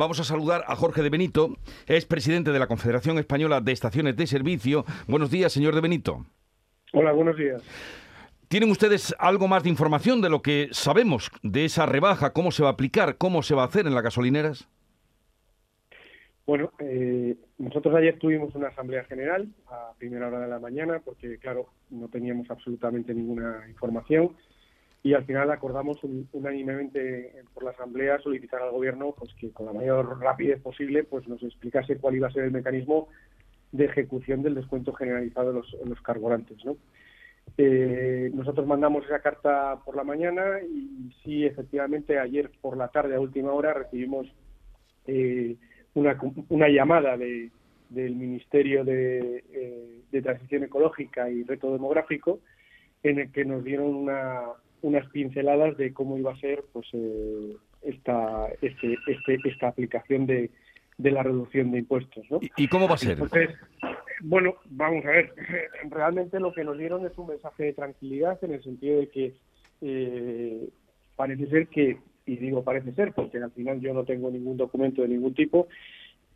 [0.00, 4.16] Vamos a saludar a Jorge de Benito, es presidente de la Confederación Española de Estaciones
[4.16, 4.86] de Servicio.
[5.06, 6.24] Buenos días, señor de Benito.
[6.94, 7.62] Hola, buenos días.
[8.48, 12.32] ¿Tienen ustedes algo más de información de lo que sabemos de esa rebaja?
[12.32, 13.18] ¿Cómo se va a aplicar?
[13.18, 14.70] ¿Cómo se va a hacer en las gasolineras?
[16.46, 21.36] Bueno, eh, nosotros ayer tuvimos una asamblea general a primera hora de la mañana porque,
[21.36, 24.34] claro, no teníamos absolutamente ninguna información
[25.02, 25.98] y al final acordamos
[26.32, 31.26] unánimemente por la asamblea solicitar al gobierno pues que con la mayor rapidez posible pues
[31.26, 33.08] nos explicase cuál iba a ser el mecanismo
[33.72, 36.76] de ejecución del descuento generalizado en los, carburantes, ¿no?
[37.56, 43.14] Eh, nosotros mandamos esa carta por la mañana y sí, efectivamente, ayer por la tarde
[43.14, 44.26] a última hora recibimos
[45.06, 45.56] eh,
[45.94, 47.50] una, una llamada de,
[47.88, 52.40] del Ministerio de, eh, de, Transición Ecológica y Reto Demográfico
[53.02, 54.42] en el que nos dieron una,
[54.82, 60.50] unas pinceladas de cómo iba a ser pues eh, esta, este, este, esta aplicación de,
[60.98, 62.24] de la reducción de impuestos.
[62.30, 62.40] ¿no?
[62.56, 63.18] ¿Y, cómo va a ser?
[64.22, 65.34] bueno, vamos a ver,
[65.90, 69.34] realmente lo que nos dieron es un mensaje de tranquilidad en el sentido de que
[69.80, 70.68] eh,
[71.16, 75.02] parece ser que y digo parece ser porque al final yo no tengo ningún documento
[75.02, 75.68] de ningún tipo,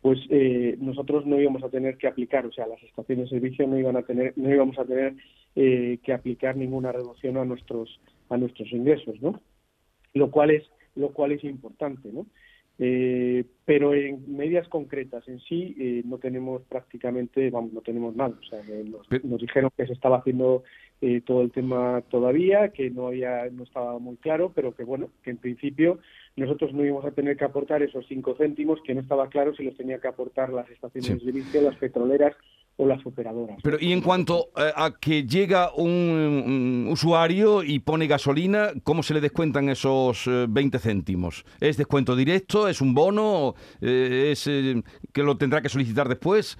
[0.05, 3.65] pues eh, nosotros no íbamos a tener que aplicar, o sea, las estaciones de servicio
[3.65, 5.15] no iban a tener, no íbamos a tener
[5.55, 9.41] eh, que aplicar ninguna reducción a nuestros a nuestros ingresos, ¿no?
[10.13, 12.27] Lo cual es lo cual es importante, ¿no?
[12.77, 18.35] Eh, pero en medidas concretas en sí eh, no tenemos prácticamente, vamos, no tenemos nada.
[18.39, 18.59] O sea,
[19.23, 20.63] nos, dijeron que se estaba haciendo
[21.01, 25.09] eh, todo el tema todavía, que no había, no estaba muy claro, pero que bueno,
[25.23, 25.99] que en principio
[26.35, 29.63] nosotros no íbamos a tener que aportar esos cinco céntimos, que no estaba claro si
[29.63, 32.35] los tenía que aportar las estaciones de servicio, las petroleras
[32.77, 33.57] o las operadoras.
[33.63, 39.13] Pero y en cuanto eh, a que llega un, usuario y pone gasolina, ¿cómo se
[39.13, 41.45] le descuentan esos 20 eh, céntimos?
[41.59, 42.67] ¿Es descuento directo?
[42.67, 43.55] ¿Es un bono?
[43.81, 46.57] Eh, ¿Es que lo tendrá que solicitar después?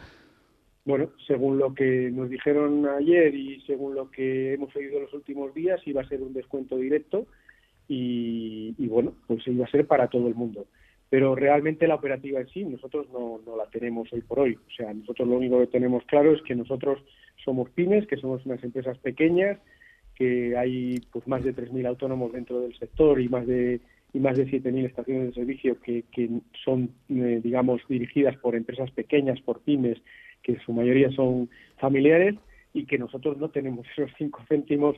[0.85, 5.53] Bueno, según lo que nos dijeron ayer y según lo que hemos oído los últimos
[5.53, 7.25] días, iba a ser un descuento directo
[7.87, 10.67] y, y bueno, pues iba a ser para todo el mundo
[11.09, 14.55] pero realmente la operativa en sí nosotros no, no, la tenemos hoy por hoy.
[14.55, 16.99] O sea, nosotros lo único que tenemos claro es que nosotros
[17.43, 19.59] somos pymes, que somos unas empresas pequeñas,
[20.15, 23.81] que hay pues más de 3.000 autónomos dentro del sector y más de
[24.13, 26.29] y más de 7.000 estaciones de servicio que, que
[26.63, 29.97] son, eh, digamos, dirigidas por empresas pequeñas, por pymes,
[30.41, 32.35] que su mayoría son familiares
[32.73, 34.95] y que nosotros no tenemos esos cinco céntimos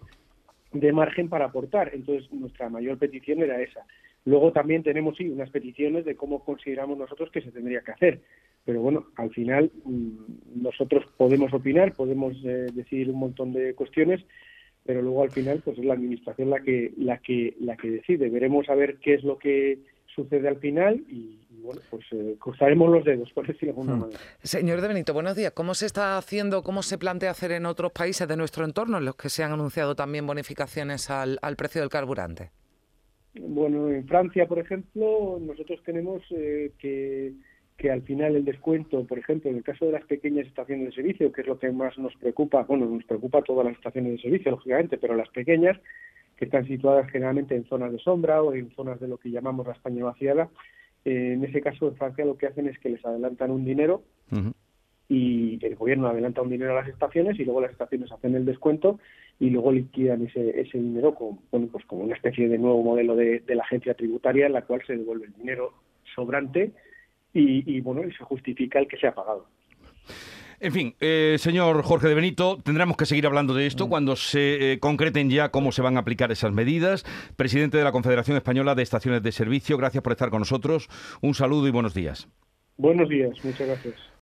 [0.71, 1.91] de margen para aportar.
[1.95, 3.85] Entonces, nuestra mayor petición era esa.
[4.27, 8.19] Luego también tenemos, sí, unas peticiones de cómo consideramos nosotros que se tendría que hacer.
[8.65, 14.21] Pero bueno, al final mm, nosotros podemos opinar, podemos eh, decir un montón de cuestiones,
[14.85, 18.29] pero luego al final pues es la administración la que la que la que decide.
[18.29, 19.79] Veremos a ver qué es lo que
[20.13, 23.99] sucede al final y, bueno, pues eh, cruzaremos los dedos, por decirlo de alguna hmm.
[24.01, 24.19] manera.
[24.43, 25.53] Señor De Benito, buenos días.
[25.53, 29.05] ¿Cómo se está haciendo, cómo se plantea hacer en otros países de nuestro entorno en
[29.05, 32.51] los que se han anunciado también bonificaciones al, al precio del carburante?
[33.39, 37.33] Bueno, en Francia, por ejemplo, nosotros tenemos eh, que,
[37.77, 40.95] que al final el descuento, por ejemplo, en el caso de las pequeñas estaciones de
[40.95, 44.21] servicio, que es lo que más nos preocupa, bueno, nos preocupa todas las estaciones de
[44.21, 45.77] servicio, lógicamente, pero las pequeñas,
[46.35, 49.65] que están situadas generalmente en zonas de sombra o en zonas de lo que llamamos
[49.67, 50.49] la España vaciada,
[51.05, 54.03] eh, en ese caso en Francia lo que hacen es que les adelantan un dinero
[55.09, 58.45] y el gobierno adelanta un dinero a las estaciones y luego las estaciones hacen el
[58.45, 58.99] descuento
[59.39, 63.15] y luego liquidan ese, ese dinero con, bueno, pues como una especie de nuevo modelo
[63.15, 65.73] de, la agencia tributaria en la cual se devuelve el dinero
[66.15, 66.71] sobrante
[67.33, 69.45] y, bueno, y se justifica el que se ha pagado.
[70.59, 73.89] En fin, eh, señor Jorge de Benito, tendremos que seguir hablando de esto mm.
[73.89, 77.05] cuando se eh, concreten ya cómo se van a aplicar esas medidas.
[77.35, 80.89] Presidente de la Confederación Española de Estaciones de Servicio, gracias por estar con nosotros.
[81.21, 82.27] Un saludo y buenos días.
[82.75, 84.07] Buenos días, muchas gracias.